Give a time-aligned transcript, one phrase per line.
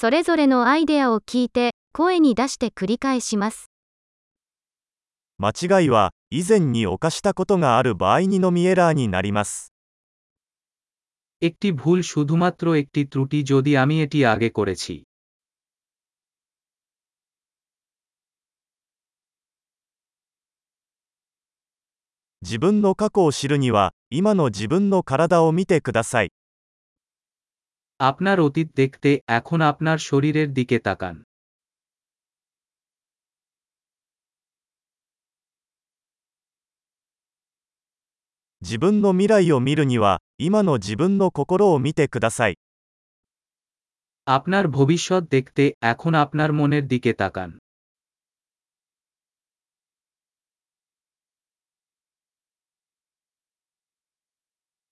[0.00, 3.69] それぞれのアイデアを聞いて、声に出して繰り返します。
[5.37, 9.71] 間違いは以前に犯したことがある場合にのみエラーになります。
[11.41, 15.03] একটি ভুল শুধুমাত্র একটি ত্রুটি যদি আমি এটি আগে করেছি
[22.41, 26.31] 自分の過去を知るには、今の自分の体を見てください。
[28.00, 31.16] আপনার অতীত দেখতে এখন আপনার শরীরের দিকে তাকান
[38.62, 42.56] 自分の未来を見るには、今の自分の心を見てください。
[44.26, 47.50] আপনার ভবিষ্যৎ দেখতে এখন আপনার মনের দিকে তাকান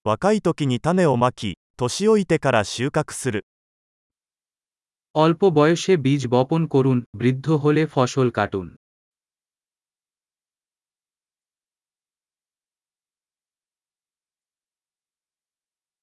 [0.05, 3.45] 若い時に種をまき、 年老いてから収穫する。
[5.15, 8.67] অল্প বয়সে বীজ বপন করুন বৃদ্ধ হলে ফসল কাটুন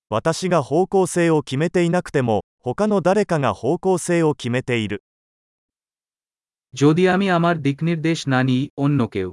[0.09, 5.03] 私が方向性を決めていなくても、他の誰かが方向性を決めている。
[6.73, 9.30] যদি আমি আমার দিকনির্দেশ না নিই অন্য কেউ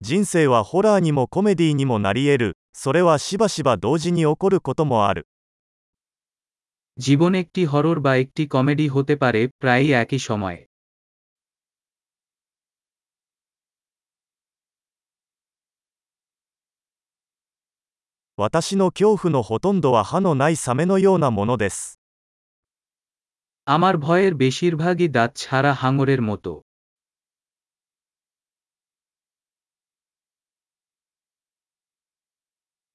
[0.00, 2.56] 人生はホラーにもコメディにもなり得る。
[2.74, 5.26] それはしばしば同時に起こることもある。
[6.98, 10.60] জীবন একটি হরর বা একটি কমেডি হতে পারে প্রায়ই একই সময়ে
[18.36, 21.98] 私の恐怖のほとんどは歯のないサメのようなものです。
[23.66, 26.52] আমার ভয়ের বেশিরভাগই দাঁত ছাড়া হাঙরের মতো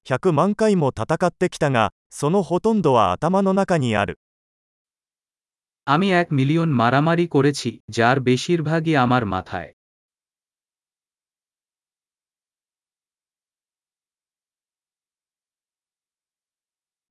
[0.10, 4.20] 100万回も戦ってきたが、そのほとんどは頭の中にある。
[5.86, 9.72] আমি এক মিলিয়ন মারামারি করেছি যার বেশিরভাগই আমার মাথায়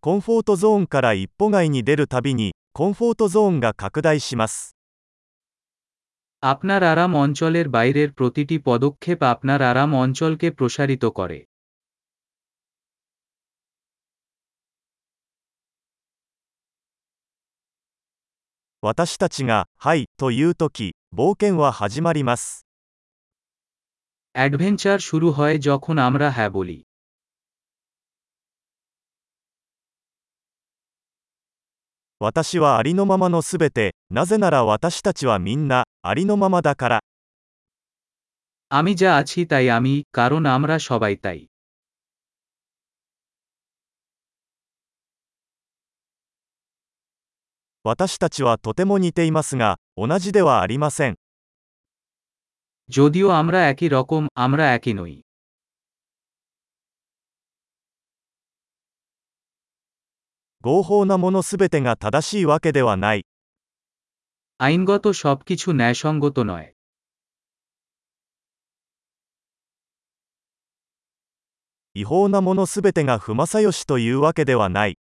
[0.02, 4.74] コンフォートゾーンから一歩外に出るたびに、コンフォートゾーンが拡大します。
[6.42, 11.38] আপনার আরাম অঞ্চলের বাইরের প্রতিটি পদক্ষেপ আপনার আরাম অঞ্চলকে প্রসারিত করে
[18.84, 22.66] 私たちが、はい、というとき、冒険は始まります。
[24.34, 26.78] অ্যাডভেঞ্চার শুরু হয় যখন আমরা হ্যাঁ বলি
[32.20, 37.00] 私はありのままのすべて、なぜなら私たちはみんな、ありのままだから。
[38.78, 41.40] আমি যা আছি তাই আমি কারণ আমরা সবাই তাই
[47.84, 51.16] 私たちはとても似ていますが、同じではありません。
[52.90, 55.22] যদিও আমরা একই রকম আমরা একই নই
[60.62, 63.24] 合法なものすべてが正しいわけではない。
[64.58, 66.74] আইনগত সবকিছু ন্যায়সঙ্গত নয়
[71.94, 74.98] 違法なものすべてが不正義というわけではない。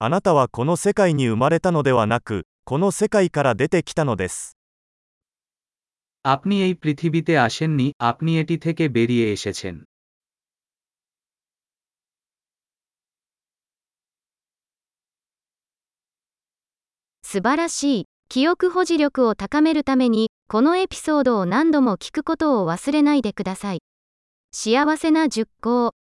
[0.00, 4.56] あなたはこの世界に生まれたのではなく、この世界から出てきたのです。
[6.24, 9.74] আপনি এই পৃথিবীতে আসেননি আপনি এটি থেকে বেরিয়ে এসেছেন
[17.24, 18.00] 素晴らしい。
[18.29, 23.79] 記憶保持力を高めるために、このエピソードを何度も聞くことを忘れないでください。
[24.51, 25.97] 幸せな熟考。